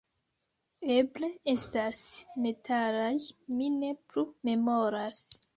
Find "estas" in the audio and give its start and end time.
1.53-2.01